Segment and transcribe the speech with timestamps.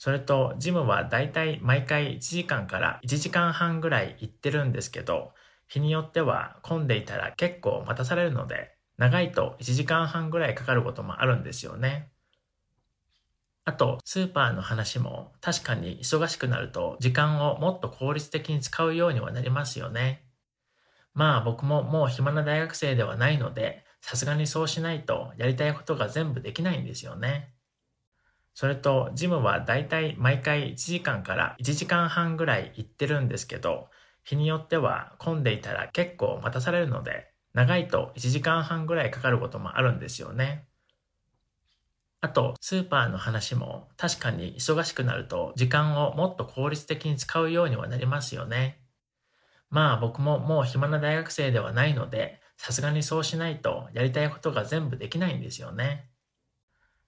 [0.00, 5.34] それと、ジムはだいたい毎回1時間から1時間半ぐらい行ってるんですけど、
[5.68, 12.10] 日によっては混んでいたら結構待たされるので、長いと1時間半ぐらいかかることもあるんですよね。
[13.66, 20.24] あと、スーパーの話も確かに忙しくなると時間をもっと効率的に使うようにはなりますよね。
[21.12, 27.52] まあ僕ももう暇な大学生ではないので、さすがにそうしないとやりたいことが全部できないんですよね。
[28.60, 33.88] それと、ジムはだいたい毎回1時間から1時間半ぐらい行ってるんですけど、
[34.22, 40.68] 日によっては混んでいたら結構待たされるので、長いと1時間半ぐらいかかることもあるんですよね。
[42.20, 48.82] あと、スーパーの話も確かに忙しくなると時間をもっと効率的に使うようにはなりますよね。
[49.70, 56.09] まあ僕ももう暇な大学生ではないので、さすがにそうしないとやりたいことが全部できないんですよね。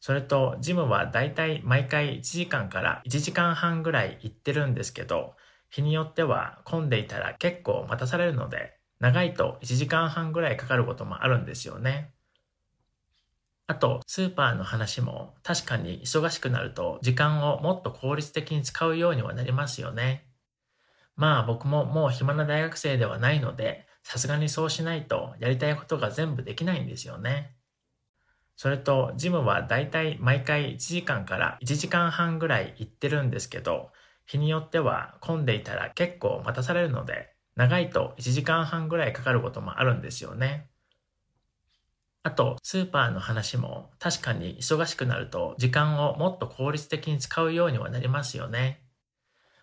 [0.00, 5.34] それと、ジムはだいたい毎回1時間から1時間半ぐらい行ってるんですけど、
[5.68, 12.12] 日によっては混んでいたら結構待たされるので、長いと1時間半ぐらいかかることもあるんですよね。
[13.66, 20.26] あと、スーパーの話も確かに忙しくなると時間をもっと効率的に使うようにはなりますよね。
[21.16, 27.59] まあ僕ももう暇な大学生ではないので、さすがにそうしないとやりたいことが全部できないんですよね。
[28.60, 33.90] それと、ジムはだいたい毎回1時間から1時間半ぐらい行ってるんですけど、
[34.26, 40.68] 日によっては混んでいたら結構待たされるので、長いと1時間半ぐらいかかることもあるんですよね。
[42.22, 48.82] あと、スーパーの話も確かに忙しくなると時間をもっと効率的に使うようにはなりますよね。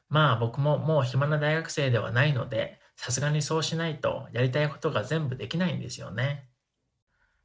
[0.10, 6.50] まあ僕ももう暇な大学生ではないので、さすがにそうしないとやりたいことが全部できないんですよね。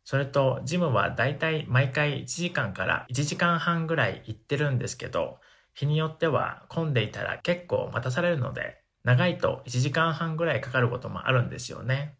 [0.05, 5.39] それと、ジムはだいたい毎回1時間から1時間半ぐらい行ってるんですけど、
[5.75, 12.19] 日によっては混んでいたら結構待たされるので、長いと1時間半ぐらいかかることもあるんですよね。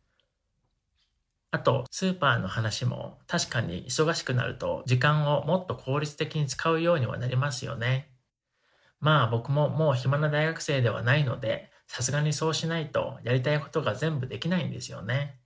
[1.53, 8.11] あと、スーパーの話も確かに忙しくなると時間をもっと効率的に使うようにはなりますよね。
[9.01, 15.42] まあ僕ももう暇な大学生ではないので、さすがにそうしないとやりたいことが全部できないんですよね。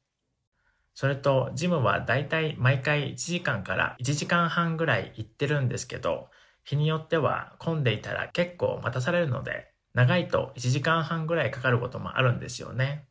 [0.97, 6.31] それと、ジムはだいたい毎回1時間から1時間半ぐらい行ってるんですけど、
[6.65, 13.07] 日によっては混んでいたら結構待たされるので、長いと1時間半ぐらいかかることもあるんですよね。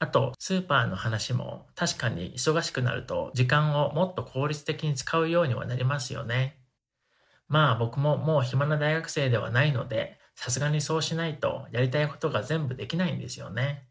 [0.00, 6.58] あと、スーパーの話も確かに忙しくなると時間をもっと効率的に使うようにはなりますよね。
[7.46, 13.86] まあ僕ももう暇な大学生ではないので、さすがにそうしないとやりたいことが全部できないんですよね。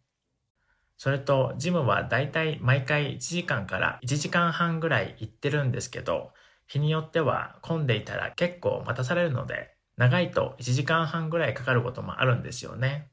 [0.97, 6.33] それと、ジムはだいたい毎回1時間から1時間半ぐらい行ってるんですけど、
[6.67, 13.11] 日によっては混んでいたら結構待たされるので、長いと1時間半ぐらいかかることもあるんですよね。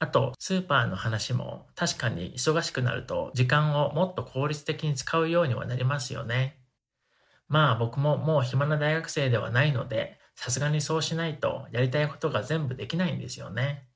[0.00, 6.60] あと、スーパーの話も確かに忙しくなると時間をもっと効率的に使うようにはなりますよね。
[7.48, 13.87] まあ僕ももう暇な大学生ではないので、さすがにそうしないとやりたいことが全部できないんですよね。